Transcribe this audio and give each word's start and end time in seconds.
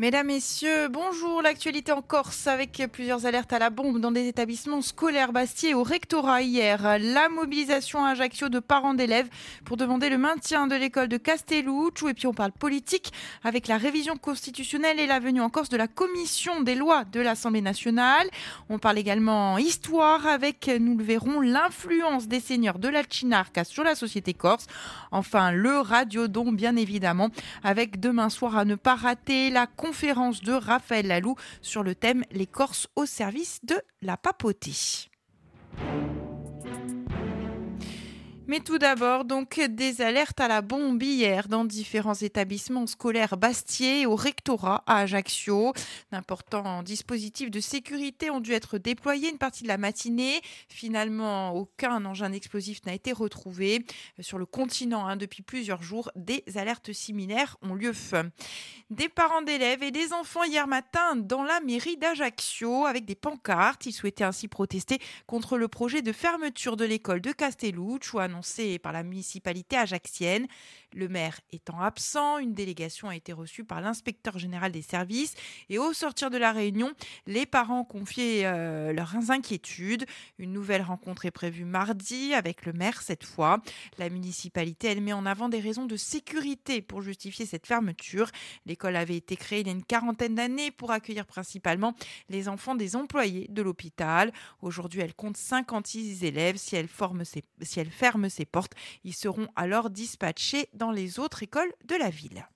Mesdames, 0.00 0.28
Messieurs, 0.28 0.86
bonjour. 0.86 1.42
L'actualité 1.42 1.90
en 1.90 2.02
Corse 2.02 2.46
avec 2.46 2.80
plusieurs 2.92 3.26
alertes 3.26 3.52
à 3.52 3.58
la 3.58 3.68
bombe 3.68 3.98
dans 3.98 4.12
des 4.12 4.28
établissements 4.28 4.80
scolaires 4.80 5.32
Bastier 5.32 5.74
au 5.74 5.82
rectorat 5.82 6.42
hier. 6.42 6.98
La 7.00 7.28
mobilisation 7.28 8.04
à 8.04 8.10
Ajaccio 8.10 8.48
de 8.48 8.60
parents 8.60 8.94
d'élèves 8.94 9.28
pour 9.64 9.76
demander 9.76 10.08
le 10.08 10.16
maintien 10.16 10.68
de 10.68 10.76
l'école 10.76 11.08
de 11.08 11.16
Castelluccio. 11.16 12.08
Et 12.08 12.14
puis 12.14 12.28
on 12.28 12.32
parle 12.32 12.52
politique 12.52 13.12
avec 13.42 13.66
la 13.66 13.76
révision 13.76 14.16
constitutionnelle 14.16 15.00
et 15.00 15.08
la 15.08 15.18
venue 15.18 15.40
en 15.40 15.50
Corse 15.50 15.68
de 15.68 15.76
la 15.76 15.88
commission 15.88 16.60
des 16.60 16.76
lois 16.76 17.02
de 17.02 17.18
l'Assemblée 17.18 17.60
nationale. 17.60 18.28
On 18.68 18.78
parle 18.78 18.98
également 18.98 19.58
histoire 19.58 20.28
avec, 20.28 20.70
nous 20.78 20.96
le 20.96 21.02
verrons, 21.02 21.40
l'influence 21.40 22.28
des 22.28 22.38
seigneurs 22.38 22.78
de 22.78 22.86
la 22.86 23.02
Chinarca 23.02 23.64
sur 23.64 23.82
la 23.82 23.96
société 23.96 24.32
corse. 24.32 24.68
Enfin, 25.10 25.50
le 25.50 25.80
radiodon, 25.80 26.52
bien 26.52 26.76
évidemment, 26.76 27.30
avec 27.64 27.98
demain 27.98 28.28
soir 28.28 28.56
à 28.56 28.64
ne 28.64 28.76
pas 28.76 28.94
rater 28.94 29.50
la 29.50 29.66
conférence 29.88 30.42
de 30.42 30.52
Raphaël 30.52 31.06
Lalou 31.06 31.34
sur 31.62 31.82
le 31.82 31.94
thème 31.94 32.22
Les 32.30 32.46
Corses 32.46 32.88
au 32.94 33.06
service 33.06 33.58
de 33.64 33.76
la 34.02 34.18
papauté. 34.18 35.08
Mais 38.50 38.60
tout 38.60 38.78
d'abord, 38.78 39.26
donc, 39.26 39.60
des 39.60 40.00
alertes 40.00 40.40
à 40.40 40.48
la 40.48 40.62
bombe 40.62 41.02
hier 41.02 41.48
dans 41.48 41.66
différents 41.66 42.14
établissements 42.14 42.86
scolaires 42.86 43.36
Bastier 43.36 44.06
au 44.06 44.16
rectorat 44.16 44.84
à 44.86 45.00
Ajaccio. 45.00 45.74
D'importants 46.12 46.82
dispositifs 46.82 47.50
de 47.50 47.60
sécurité 47.60 48.30
ont 48.30 48.40
dû 48.40 48.52
être 48.52 48.78
déployés 48.78 49.28
une 49.28 49.36
partie 49.36 49.64
de 49.64 49.68
la 49.68 49.76
matinée. 49.76 50.40
Finalement, 50.70 51.50
aucun 51.50 52.02
engin 52.06 52.32
explosif 52.32 52.82
n'a 52.86 52.94
été 52.94 53.12
retrouvé. 53.12 53.84
Sur 54.18 54.38
le 54.38 54.46
continent, 54.46 55.06
hein, 55.06 55.16
depuis 55.16 55.42
plusieurs 55.42 55.82
jours, 55.82 56.10
des 56.16 56.42
alertes 56.56 56.94
similaires 56.94 57.58
ont 57.60 57.74
lieu. 57.74 57.92
Des 58.88 59.10
parents 59.10 59.42
d'élèves 59.42 59.82
et 59.82 59.90
des 59.90 60.14
enfants 60.14 60.44
hier 60.44 60.66
matin 60.66 61.16
dans 61.16 61.42
la 61.42 61.60
mairie 61.60 61.98
d'Ajaccio 61.98 62.86
avec 62.86 63.04
des 63.04 63.14
pancartes. 63.14 63.84
Ils 63.84 63.92
souhaitaient 63.92 64.24
ainsi 64.24 64.48
protester 64.48 65.00
contre 65.26 65.58
le 65.58 65.68
projet 65.68 66.00
de 66.00 66.12
fermeture 66.12 66.78
de 66.78 66.86
l'école 66.86 67.20
de 67.20 67.32
Castelluccio 67.32 68.20
par 68.78 68.92
la 68.92 69.02
municipalité 69.02 69.76
ajaxienne. 69.76 70.46
Le 70.94 71.08
maire 71.08 71.38
étant 71.52 71.80
absent, 71.80 72.38
une 72.38 72.54
délégation 72.54 73.08
a 73.08 73.16
été 73.16 73.32
reçue 73.32 73.62
par 73.62 73.80
l'inspecteur 73.80 74.38
général 74.38 74.72
des 74.72 74.82
services 74.82 75.34
et 75.68 75.78
au 75.78 75.92
sortir 75.92 76.30
de 76.30 76.38
la 76.38 76.50
réunion, 76.50 76.92
les 77.26 77.44
parents 77.44 77.84
confié 77.84 78.46
euh, 78.46 78.92
leurs 78.92 79.30
inquiétudes. 79.30 80.06
Une 80.38 80.52
nouvelle 80.52 80.82
rencontre 80.82 81.26
est 81.26 81.30
prévue 81.30 81.66
mardi 81.66 82.32
avec 82.32 82.64
le 82.64 82.72
maire 82.72 83.02
cette 83.02 83.24
fois. 83.24 83.60
La 83.98 84.08
municipalité, 84.08 84.88
elle 84.88 85.02
met 85.02 85.12
en 85.12 85.26
avant 85.26 85.48
des 85.48 85.60
raisons 85.60 85.84
de 85.84 85.96
sécurité 85.96 86.80
pour 86.80 87.02
justifier 87.02 87.44
cette 87.44 87.66
fermeture. 87.66 88.30
L'école 88.64 88.96
avait 88.96 89.16
été 89.16 89.36
créée 89.36 89.60
il 89.60 89.66
y 89.66 89.70
a 89.70 89.72
une 89.74 89.84
quarantaine 89.84 90.34
d'années 90.36 90.70
pour 90.70 90.90
accueillir 90.90 91.26
principalement 91.26 91.94
les 92.28 92.48
enfants 92.48 92.74
des 92.74 92.96
employés 92.96 93.46
de 93.50 93.60
l'hôpital. 93.60 94.32
Aujourd'hui, 94.62 95.00
elle 95.00 95.14
compte 95.14 95.36
56 95.36 96.24
élèves. 96.24 96.56
Si 96.56 96.76
elle, 96.76 96.88
si 97.62 97.80
elle 97.80 97.90
ferme 97.90 98.28
ses 98.30 98.44
portes, 98.46 98.72
ils 99.04 99.14
seront 99.14 99.48
alors 99.54 99.90
dispatchés 99.90 100.68
dans 100.78 100.90
les 100.90 101.18
autres 101.18 101.42
écoles 101.42 101.72
de 101.84 101.96
la 101.96 102.08
ville 102.08 102.48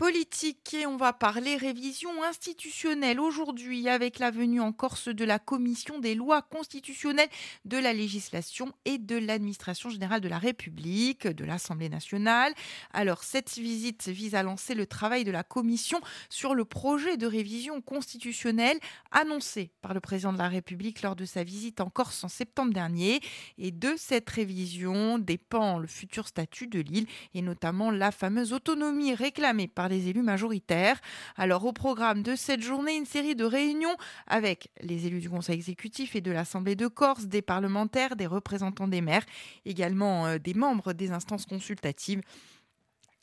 politique 0.00 0.72
et 0.72 0.86
on 0.86 0.96
va 0.96 1.12
parler 1.12 1.56
révision 1.56 2.24
institutionnelle 2.24 3.20
aujourd'hui 3.20 3.86
avec 3.86 4.18
la 4.18 4.30
venue 4.30 4.62
en 4.62 4.72
Corse 4.72 5.08
de 5.08 5.26
la 5.26 5.38
commission 5.38 5.98
des 5.98 6.14
lois 6.14 6.40
constitutionnelles 6.40 7.28
de 7.66 7.76
la 7.76 7.92
législation 7.92 8.72
et 8.86 8.96
de 8.96 9.18
l'administration 9.18 9.90
générale 9.90 10.22
de 10.22 10.28
la 10.28 10.38
République, 10.38 11.26
de 11.26 11.44
l'Assemblée 11.44 11.90
nationale. 11.90 12.54
Alors 12.94 13.24
cette 13.24 13.50
visite 13.50 14.08
vise 14.08 14.34
à 14.34 14.42
lancer 14.42 14.74
le 14.74 14.86
travail 14.86 15.24
de 15.24 15.30
la 15.30 15.42
commission 15.42 16.00
sur 16.30 16.54
le 16.54 16.64
projet 16.64 17.18
de 17.18 17.26
révision 17.26 17.82
constitutionnelle 17.82 18.78
annoncé 19.10 19.70
par 19.82 19.92
le 19.92 20.00
président 20.00 20.32
de 20.32 20.38
la 20.38 20.48
République 20.48 21.02
lors 21.02 21.14
de 21.14 21.26
sa 21.26 21.44
visite 21.44 21.78
en 21.82 21.90
Corse 21.90 22.24
en 22.24 22.28
septembre 22.28 22.72
dernier 22.72 23.20
et 23.58 23.70
de 23.70 23.92
cette 23.98 24.30
révision 24.30 25.18
dépend 25.18 25.78
le 25.78 25.86
futur 25.86 26.26
statut 26.26 26.68
de 26.68 26.80
l'île 26.80 27.06
et 27.34 27.42
notamment 27.42 27.90
la 27.90 28.12
fameuse 28.12 28.54
autonomie 28.54 29.14
réclamée 29.14 29.68
par 29.68 29.89
les 29.90 30.08
élus 30.08 30.22
majoritaires. 30.22 31.00
Alors 31.36 31.64
au 31.66 31.72
programme 31.72 32.22
de 32.22 32.34
cette 32.36 32.62
journée, 32.62 32.96
une 32.96 33.04
série 33.04 33.36
de 33.36 33.44
réunions 33.44 33.96
avec 34.26 34.70
les 34.80 35.06
élus 35.06 35.20
du 35.20 35.28
Conseil 35.28 35.56
exécutif 35.56 36.16
et 36.16 36.20
de 36.20 36.30
l'Assemblée 36.30 36.76
de 36.76 36.86
Corse, 36.86 37.26
des 37.26 37.42
parlementaires, 37.42 38.16
des 38.16 38.26
représentants 38.26 38.88
des 38.88 39.02
maires, 39.02 39.26
également 39.66 40.26
euh, 40.26 40.38
des 40.38 40.54
membres 40.54 40.92
des 40.92 41.10
instances 41.10 41.46
consultatives 41.46 42.22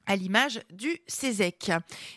à 0.08 0.16
l'image 0.16 0.62
du 0.72 0.98
CESEC. 1.06 1.72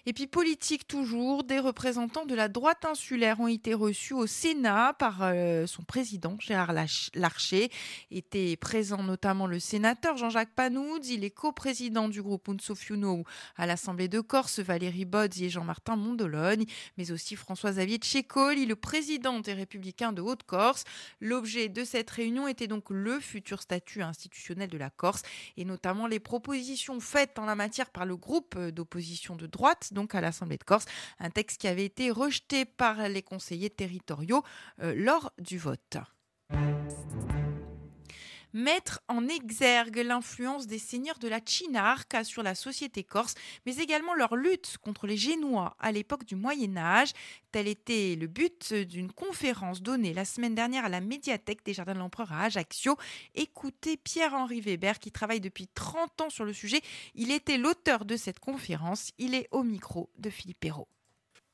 Et 0.07 0.13
puis 0.13 0.27
politique 0.27 0.87
toujours, 0.87 1.45
des 1.45 1.59
représentants 1.59 2.25
de 2.25 2.35
la 2.35 2.49
droite 2.49 2.85
insulaire 2.85 3.41
ont 3.41 3.49
été 3.49 3.75
reçus 3.75 4.15
au 4.15 4.27
Sénat 4.27 4.95
par 4.99 5.19
euh, 5.23 5.67
son 5.67 5.83
président 5.83 6.37
Gérard 6.39 6.73
Larcher. 7.15 7.71
Était 8.11 8.57
présent 8.57 9.03
notamment 9.03 9.47
le 9.47 9.59
sénateur 9.59 10.17
Jean-Jacques 10.17 10.55
Panoud, 10.55 11.05
il 11.07 11.25
est 11.25 11.31
coprésident 11.31 12.09
du 12.09 12.23
groupe 12.23 12.49
Unsofiuno 12.49 13.25
à 13.57 13.67
l'Assemblée 13.67 14.09
de 14.09 14.21
Corse, 14.21 14.61
Valérie 14.61 15.05
Bodzi 15.05 15.47
et 15.47 15.51
Jean-Martin 15.51 15.97
Mondologne, 15.97 16.65
mais 16.97 17.11
aussi 17.11 17.35
François-Xavier 17.35 17.99
Tchécoli, 17.99 18.67
le 18.67 18.77
président 18.77 19.41
des 19.41 19.53
Républicains 19.53 20.13
de 20.13 20.23
Haute-Corse. 20.23 20.85
L'objet 21.21 21.69
de 21.69 21.85
cette 21.85 22.11
réunion 22.11 22.47
était 22.47 22.69
donc 22.69 22.85
le 22.91 23.19
futur 23.19 23.61
statut 23.61 24.03
institutionnel 24.03 24.69
de 24.69 24.79
la 24.79 24.91
Corse 24.91 25.23
et 25.57 25.65
notamment 25.65 26.07
les 26.07 26.21
propositions 26.21 27.01
faites 27.01 27.39
en 27.39 27.47
la 27.47 27.57
matière 27.57 27.80
par 27.89 28.05
le 28.05 28.17
groupe 28.17 28.59
d'opposition 28.59 29.37
de 29.37 29.47
droite, 29.47 29.93
donc 29.93 30.15
à 30.15 30.21
l'Assemblée 30.21 30.59
de 30.59 30.65
Corse, 30.65 30.85
un 31.19 31.31
texte 31.31 31.61
qui 31.61 31.69
avait 31.69 31.85
été 31.87 32.11
rejeté 32.11 32.65
par 32.67 33.09
les 33.09 33.23
conseillers 33.23 33.71
territoriaux 33.71 34.43
euh, 34.83 34.95
lors 34.95 35.33
du 35.39 35.57
vote 35.57 35.97
mettre 38.53 39.01
en 39.09 39.29
exergue 39.29 39.99
l'influence 39.99 40.67
des 40.67 40.79
seigneurs 40.79 41.19
de 41.19 41.29
la 41.29 41.41
Chinarca 41.45 42.25
sur 42.25 42.43
la 42.43 42.55
société 42.55 43.05
corse, 43.05 43.35
mais 43.67 43.77
également 43.77 44.15
leur 44.15 44.37
lutte 44.37 44.79
contre 44.79 45.07
les 45.07 45.17
Génois 45.17 45.77
à 45.79 45.93
l'époque 45.93 46.25
du 46.25 46.37
Moyen 46.37 46.77
Âge. 46.77 47.13
Tel 47.53 47.69
était 47.69 48.17
le 48.17 48.27
but 48.27 48.73
d'une 48.73 49.13
conférence 49.13 49.83
donnée 49.83 50.15
la 50.15 50.25
semaine 50.25 50.55
dernière 50.55 50.85
à 50.85 50.89
la 50.89 51.01
médiathèque 51.01 51.65
des 51.65 51.75
Jardins 51.75 51.95
de 51.95 51.99
l'Empereur 51.99 52.33
à 52.33 52.45
Ajaccio. 52.45 52.97
Écoutez 53.35 53.97
Pierre-Henri 53.97 54.61
Weber 54.61 54.99
qui 54.99 55.11
travaille 55.11 55.41
depuis 55.41 55.67
30 55.67 56.21
ans 56.21 56.31
sur 56.31 56.45
le 56.45 56.53
sujet. 56.53 56.81
Il 57.15 57.31
était 57.31 57.59
l'auteur 57.59 58.05
de 58.05 58.17
cette 58.17 58.39
conférence. 58.39 59.11
Il 59.19 59.35
est 59.35 59.49
au 59.51 59.63
micro 59.63 60.11
de 60.19 60.31
Philippe 60.31 60.61
Perrault. 60.61 60.89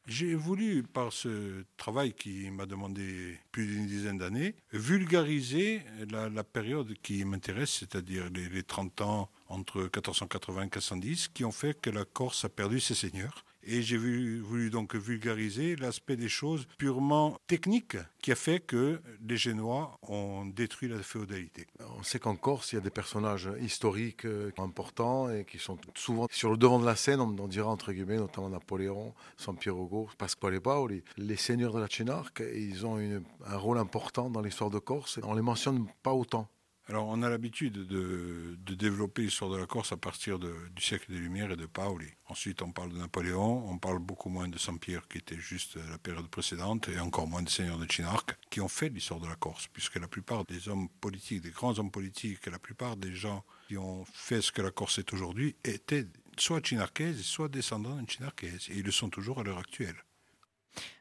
J'ai 0.07 0.37
voulu, 0.37 0.85
par 0.85 1.13
ce 1.13 1.65
travail 1.77 2.13
qui 2.13 2.49
m'a 2.51 2.65
demandé 2.65 3.39
plus 3.51 3.67
d'une 3.67 3.87
dizaine 3.87 4.19
d'années, 4.19 4.55
vulgariser 4.73 5.83
la, 6.11 6.45
période 6.45 6.95
qui 7.03 7.25
m'intéresse, 7.25 7.71
c'est-à-dire 7.81 8.31
les, 8.33 8.49
les 8.49 8.63
30 8.63 9.01
ans 9.01 9.31
entre 9.49 9.81
1480 9.81 10.61
et 10.61 10.65
1410, 10.67 11.29
qui 11.29 11.45
ont 11.45 11.51
fait 11.51 11.81
que 11.81 11.91
la 11.91 12.05
Corse 12.05 12.45
a 12.45 12.49
perdu 12.49 12.79
ses 12.79 12.95
seigneurs 12.95 13.45
et 13.67 13.83
j'ai 13.83 13.97
voulu 13.97 14.71
donc 14.71 14.95
vulgariser 14.95 15.77
l'aspect 15.77 16.17
des 16.17 16.29
choses 16.29 16.67
purement 16.79 17.39
techniques 17.47 17.97
qui 18.23 18.33
a 18.33 18.37
fait 18.37 18.61
que 18.61 19.01
les 19.27 19.37
Génois 19.37 19.99
ont 20.03 20.47
détruit 20.47 20.89
la 20.89 20.99
féodalité. 21.03 21.67
On 21.99 22.03
sait 22.03 22.19
qu'en 22.19 22.37
Corse, 22.37 22.73
il 22.73 22.77
y 22.77 22.79
a 22.79 22.81
des 22.81 22.91
personnages 22.91 23.49
historiques 23.61 24.25
euh, 24.25 24.51
importants 24.59 25.31
et 25.31 25.45
qui 25.45 25.59
sont 25.59 25.79
souvent 25.95 26.27
sur 26.31 26.51
le 26.51 26.57
devant 26.57 26.79
de 26.79 26.87
la 26.87 26.97
scène, 26.97 27.21
on 27.21 27.49
dira 27.49 27.69
entre 27.69 27.93
guillemets, 27.93 28.17
notamment 28.17 28.49
Napoléon, 28.49 29.15
Sampiero 29.37 29.87
Ugo, 29.87 30.09
Pasquale 30.19 30.61
Paoli. 30.61 31.03
Les 31.17 31.37
seigneurs 31.37 31.73
de 31.73 31.81
la 31.81 31.89
Chinarque, 31.89 32.43
ils 32.55 32.87
ont 32.87 32.99
un 32.99 33.57
rôle 33.57 33.79
important 33.79 34.31
dans 34.31 34.41
l'histoire 34.41 34.71
de 34.71 34.79
Corse. 34.79 35.19
On 35.23 35.35
les 35.35 35.43
mentionne 35.43 35.87
pas 36.03 36.13
autant. 36.13 36.49
Alors, 36.89 37.09
on 37.09 37.23
a 37.23 37.29
l'habitude 37.29 37.89
de, 37.89 38.57
développer 38.77 39.23
l'histoire 39.23 39.51
de 39.51 39.57
la 39.57 39.67
Corse 39.67 39.91
à 39.91 39.97
partir 39.97 40.39
du 40.39 40.51
siècle 40.79 41.11
des 41.11 41.19
Lumières 41.19 41.51
et 41.51 41.57
de 41.57 41.67
Paoli. 41.67 42.07
Ensuite, 42.29 42.63
on 42.63 42.71
parle 42.71 42.93
de 42.93 42.99
Napoléon, 42.99 43.69
on 43.69 43.77
parle 43.79 43.99
beaucoup 43.99 44.29
moins 44.29 44.47
de 44.47 44.57
Saint-Pierre, 44.57 45.09
qui 45.09 45.19
était 45.19 45.39
juste 45.39 45.79
la 45.91 45.99
période 45.99 46.29
précédente, 46.29 46.89
et 46.89 47.01
encore 47.01 47.27
moins 47.27 47.43
de 47.43 47.49
Seigneurs 47.49 47.79
de 47.79 47.91
Chinarque, 47.91 48.37
qui 48.51 48.61
ont 48.61 48.69
fait 48.69 48.89
l'histoire 48.89 49.19
de 49.19 49.27
la 49.27 49.35
Corse, 49.35 49.67
puisque 49.73 49.97
la 49.97 50.07
plupart 50.07 50.45
des 50.45 50.69
hommes 50.69 50.89
politiques, 51.01 51.43
des 51.43 51.51
grands 51.51 51.77
hommes 51.79 51.91
politiques, 51.91 52.47
la 52.47 52.61
plupart 52.61 52.97
des 52.97 53.15
gens 53.15 53.45
qui 53.67 53.77
ont 53.77 54.05
fait 54.13 54.41
ce 54.41 54.53
que 54.53 54.63
la 54.63 54.71
Corse 54.71 54.99
est 54.99 55.13
aujourd'hui, 55.13 55.57
étaient 55.65 56.07
soit 56.39 56.65
chinarquaises, 56.65 57.21
soit 57.23 57.49
descendants 57.49 58.01
de 58.01 58.09
chinarquaises, 58.09 58.69
et 58.71 58.77
ils 58.77 58.85
le 58.85 58.93
sont 58.93 59.11
toujours 59.11 59.41
à 59.41 59.43
l'heure 59.43 59.59
actuelle. 59.59 59.97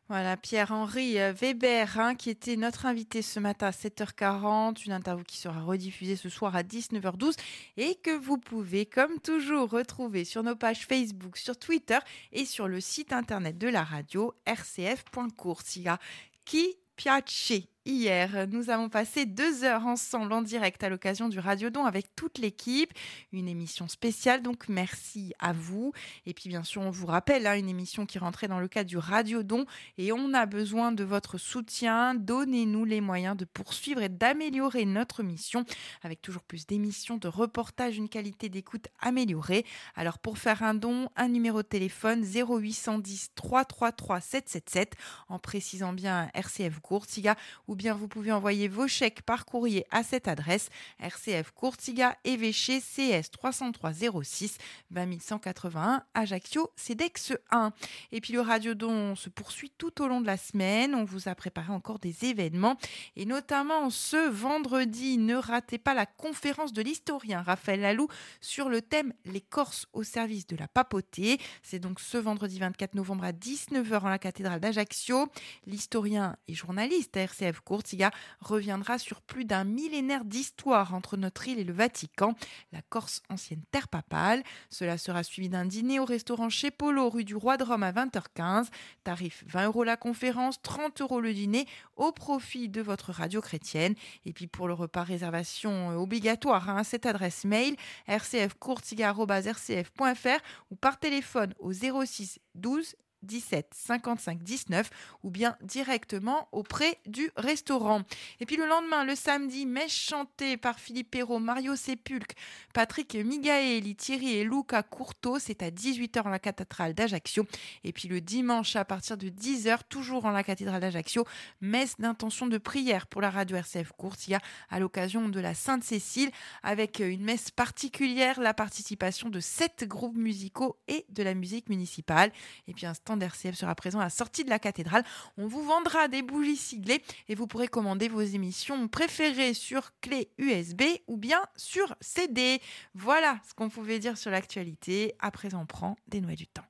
Voilà, 0.07 0.37
Pierre-Henri 0.37 1.19
euh, 1.19 1.33
Weber, 1.33 1.99
hein, 1.99 2.13
qui 2.13 2.29
était 2.29 2.57
notre 2.57 2.85
invité 2.85 3.23
ce 3.23 3.39
matin 3.39 3.67
à 3.67 3.71
7h40, 3.71 4.85
une 4.85 4.91
interview 4.91 5.23
qui 5.23 5.37
sera 5.37 5.63
rediffusée 5.63 6.15
ce 6.15 6.29
soir 6.29 6.55
à 6.55 6.61
19h12 6.61 7.33
et 7.77 7.95
que 7.95 8.15
vous 8.15 8.37
pouvez, 8.37 8.85
comme 8.85 9.19
toujours, 9.19 9.71
retrouver 9.71 10.23
sur 10.23 10.43
nos 10.43 10.55
pages 10.55 10.85
Facebook, 10.85 11.37
sur 11.37 11.57
Twitter 11.57 11.97
et 12.31 12.45
sur 12.45 12.67
le 12.67 12.81
site 12.81 13.13
internet 13.13 13.57
de 13.57 13.67
la 13.67 13.83
radio 13.83 14.31
rcf.coursiga 14.45 15.97
qui 16.45 16.75
piace 16.95 17.51
hier. 17.85 18.47
Nous 18.49 18.69
avons 18.69 18.89
passé 18.89 19.25
deux 19.25 19.63
heures 19.63 19.85
ensemble 19.85 20.33
en 20.33 20.41
direct 20.41 20.83
à 20.83 20.89
l'occasion 20.89 21.29
du 21.29 21.39
Radiodon 21.39 21.85
avec 21.85 22.15
toute 22.15 22.37
l'équipe. 22.39 22.91
Une 23.31 23.47
émission 23.47 23.87
spéciale, 23.87 24.41
donc 24.41 24.67
merci 24.67 25.33
à 25.39 25.53
vous. 25.53 25.93
Et 26.25 26.33
puis 26.33 26.49
bien 26.49 26.63
sûr, 26.63 26.81
on 26.81 26.89
vous 26.89 27.05
rappelle, 27.05 27.45
hein, 27.47 27.57
une 27.57 27.69
émission 27.69 28.05
qui 28.05 28.17
rentrait 28.17 28.47
dans 28.47 28.59
le 28.59 28.67
cadre 28.67 28.89
du 28.89 28.97
Radiodon 28.97 29.65
et 29.97 30.11
on 30.11 30.33
a 30.33 30.45
besoin 30.45 30.91
de 30.91 31.03
votre 31.03 31.37
soutien. 31.37 32.15
Donnez-nous 32.15 32.85
les 32.85 33.01
moyens 33.01 33.37
de 33.37 33.45
poursuivre 33.45 34.01
et 34.01 34.09
d'améliorer 34.09 34.85
notre 34.85 35.23
mission 35.23 35.63
avec 36.01 36.21
toujours 36.21 36.43
plus 36.43 36.65
d'émissions, 36.65 37.17
de 37.17 37.27
reportages, 37.27 37.97
une 37.97 38.09
qualité 38.09 38.49
d'écoute 38.49 38.87
améliorée. 38.99 39.65
Alors 39.95 40.17
pour 40.19 40.37
faire 40.37 40.63
un 40.63 40.73
don, 40.73 41.09
un 41.15 41.27
numéro 41.27 41.61
de 41.61 41.67
téléphone 41.67 42.23
0810 42.23 43.31
333 43.35 44.21
777 44.21 44.95
en 45.29 45.39
précisant 45.39 45.93
bien 45.93 46.29
RCF 46.33 46.79
Courtiga 46.79 47.35
ou 47.67 47.74
ou 47.75 47.77
bien 47.77 47.93
vous 47.93 48.07
pouvez 48.07 48.31
envoyer 48.31 48.69
vos 48.69 48.87
chèques 48.87 49.21
par 49.23 49.45
courrier 49.45 49.85
à 49.91 50.01
cette 50.01 50.29
adresse 50.29 50.69
RCF 51.01 51.51
Courtiga 51.51 52.17
évêché 52.23 52.79
CS 52.79 53.31
30306 53.31 54.59
20181 54.91 56.01
Ajaccio 56.13 56.71
CEDEX 56.77 57.33
1. 57.51 57.73
Et 58.13 58.21
puis 58.21 58.31
le 58.31 58.39
radiodon 58.39 59.17
se 59.17 59.27
poursuit 59.27 59.73
tout 59.77 60.01
au 60.01 60.07
long 60.07 60.21
de 60.21 60.25
la 60.25 60.37
semaine. 60.37 60.95
On 60.95 61.03
vous 61.03 61.27
a 61.27 61.35
préparé 61.35 61.73
encore 61.73 61.99
des 61.99 62.23
événements 62.23 62.77
et 63.17 63.25
notamment 63.25 63.89
ce 63.89 64.29
vendredi, 64.29 65.17
ne 65.17 65.35
ratez 65.35 65.77
pas 65.77 65.93
la 65.93 66.05
conférence 66.05 66.71
de 66.71 66.81
l'historien 66.81 67.41
Raphaël 67.41 67.81
Lalou 67.81 68.07
sur 68.39 68.69
le 68.69 68.81
thème 68.81 69.11
Les 69.25 69.41
Corses 69.41 69.87
au 69.91 70.03
service 70.03 70.47
de 70.47 70.55
la 70.55 70.69
papauté. 70.69 71.41
C'est 71.61 71.79
donc 71.79 71.99
ce 71.99 72.17
vendredi 72.17 72.57
24 72.57 72.95
novembre 72.95 73.25
à 73.25 73.33
19h 73.33 73.99
en 73.99 74.09
la 74.09 74.19
cathédrale 74.19 74.61
d'Ajaccio. 74.61 75.27
L'historien 75.67 76.37
et 76.47 76.53
journaliste 76.53 77.17
à 77.17 77.23
RCF 77.23 77.59
Courtiga 77.65 78.11
reviendra 78.39 78.97
sur 78.97 79.21
plus 79.21 79.43
d'un 79.43 79.63
millénaire 79.63 80.23
d'histoire 80.23 80.93
entre 80.93 81.17
notre 81.17 81.47
île 81.47 81.59
et 81.59 81.63
le 81.63 81.73
Vatican, 81.73 82.35
la 82.71 82.81
Corse 82.89 83.21
ancienne 83.29 83.63
terre 83.71 83.87
papale. 83.87 84.43
Cela 84.69 84.97
sera 84.97 85.23
suivi 85.23 85.49
d'un 85.49 85.65
dîner 85.65 85.99
au 85.99 86.05
restaurant 86.05 86.49
chez 86.49 86.71
Polo, 86.71 87.09
rue 87.09 87.25
du 87.25 87.35
Roi 87.35 87.57
de 87.57 87.63
Rome 87.63 87.83
à 87.83 87.91
20h15. 87.91 88.67
Tarif 89.03 89.43
20 89.47 89.65
euros 89.65 89.83
la 89.83 89.97
conférence, 89.97 90.61
30 90.61 91.01
euros 91.01 91.19
le 91.19 91.33
dîner 91.33 91.67
au 91.95 92.11
profit 92.11 92.69
de 92.69 92.81
votre 92.81 93.11
radio 93.11 93.41
chrétienne. 93.41 93.95
Et 94.25 94.33
puis 94.33 94.45
pour 94.47 94.67
le 94.67 94.73
repas, 94.73 95.03
réservation 95.03 95.91
euh, 95.91 95.95
obligatoire 95.95 96.69
hein, 96.69 96.77
à 96.77 96.83
cette 96.83 97.07
adresse 97.07 97.45
mail 97.45 97.75
rcfcourtiga.rcf.fr 98.07 100.39
ou 100.69 100.75
par 100.75 100.99
téléphone 100.99 101.53
au 101.59 101.71
06 101.73 102.39
12 102.55 102.95
17 103.25 103.73
55 103.73 104.43
19 104.43 104.89
ou 105.23 105.29
bien 105.29 105.57
directement 105.61 106.47
auprès 106.51 106.99
du 107.05 107.31
restaurant. 107.35 108.01
Et 108.39 108.45
puis 108.45 108.57
le 108.57 108.65
lendemain, 108.65 109.03
le 109.03 109.15
samedi, 109.15 109.65
messe 109.65 109.91
chantée 109.91 110.57
par 110.57 110.79
Philippe 110.79 111.11
Perrault, 111.11 111.39
Mario 111.39 111.75
Sepulque, 111.75 112.35
Patrick 112.73 113.15
Migaeli, 113.15 113.95
Thierry 113.95 114.37
et 114.37 114.43
Luca 114.43 114.83
Courteau, 114.83 115.39
c'est 115.39 115.63
à 115.63 115.71
18h 115.71 116.23
en 116.23 116.29
la 116.29 116.39
cathédrale 116.39 116.93
d'Ajaccio. 116.93 117.45
Et 117.83 117.91
puis 117.91 118.07
le 118.07 118.21
dimanche 118.21 118.75
à 118.75 118.85
partir 118.85 119.17
de 119.17 119.29
10h, 119.29 119.79
toujours 119.89 120.25
en 120.25 120.31
la 120.31 120.43
cathédrale 120.43 120.81
d'Ajaccio, 120.81 121.25
messe 121.61 121.97
d'intention 121.99 122.47
de 122.47 122.57
prière 122.57 123.07
pour 123.07 123.21
la 123.21 123.29
radio 123.29 123.57
RCF 123.57 123.91
Courtia 123.97 124.39
à 124.69 124.79
l'occasion 124.79 125.29
de 125.29 125.39
la 125.39 125.53
Sainte-Cécile 125.53 126.31
avec 126.63 126.99
une 126.99 127.23
messe 127.23 127.51
particulière, 127.51 128.39
la 128.39 128.53
participation 128.53 129.29
de 129.29 129.39
sept 129.39 129.85
groupes 129.87 130.15
musicaux 130.15 130.77
et 130.87 131.05
de 131.09 131.23
la 131.23 131.33
musique 131.33 131.69
municipale. 131.69 132.31
Et 132.67 132.73
puis 132.73 132.85
un 132.85 132.93
stand 132.93 133.14
d'RCF 133.17 133.55
sera 133.55 133.75
présent 133.75 133.99
à 133.99 134.03
la 134.03 134.09
sortie 134.09 134.43
de 134.43 134.49
la 134.49 134.59
cathédrale. 134.59 135.03
On 135.37 135.47
vous 135.47 135.63
vendra 135.63 136.07
des 136.07 136.21
bougies 136.21 136.57
siglées 136.57 137.01
et 137.27 137.35
vous 137.35 137.47
pourrez 137.47 137.67
commander 137.67 138.07
vos 138.07 138.21
émissions 138.21 138.87
préférées 138.87 139.53
sur 139.53 139.91
clé 140.01 140.29
USB 140.37 140.83
ou 141.07 141.17
bien 141.17 141.41
sur 141.55 141.95
CD. 142.01 142.61
Voilà 142.93 143.39
ce 143.47 143.53
qu'on 143.53 143.69
pouvait 143.69 143.99
dire 143.99 144.17
sur 144.17 144.31
l'actualité. 144.31 145.15
À 145.19 145.31
présent, 145.31 145.61
on 145.61 145.65
prend 145.65 145.95
des 146.07 146.21
noix 146.21 146.35
du 146.35 146.47
temps. 146.47 146.65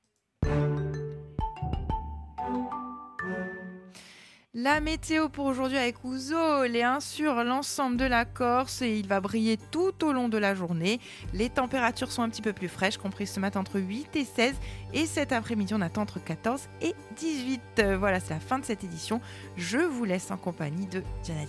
La 4.58 4.80
météo 4.80 5.28
pour 5.28 5.44
aujourd'hui 5.44 5.76
avec 5.76 6.02
Ouzo, 6.02 6.64
les 6.64 6.82
1 6.82 7.00
sur 7.00 7.44
l'ensemble 7.44 7.98
de 7.98 8.06
la 8.06 8.24
Corse 8.24 8.80
et 8.80 8.98
il 8.98 9.06
va 9.06 9.20
briller 9.20 9.58
tout 9.70 10.02
au 10.02 10.14
long 10.14 10.30
de 10.30 10.38
la 10.38 10.54
journée. 10.54 10.98
Les 11.34 11.50
températures 11.50 12.10
sont 12.10 12.22
un 12.22 12.30
petit 12.30 12.40
peu 12.40 12.54
plus 12.54 12.68
fraîches, 12.68 12.96
comprises 12.96 13.32
ce 13.32 13.38
matin 13.38 13.60
entre 13.60 13.78
8 13.78 14.16
et 14.16 14.24
16 14.24 14.54
et 14.94 15.04
cet 15.04 15.32
après-midi 15.32 15.74
on 15.74 15.82
attend 15.82 16.00
entre 16.00 16.24
14 16.24 16.70
et 16.80 16.94
18. 17.18 17.82
Voilà, 17.98 18.18
c'est 18.18 18.32
la 18.32 18.40
fin 18.40 18.58
de 18.58 18.64
cette 18.64 18.82
édition. 18.82 19.20
Je 19.58 19.76
vous 19.76 20.06
laisse 20.06 20.30
en 20.30 20.38
compagnie 20.38 20.86
de 20.86 21.02
Diana. 21.22 21.42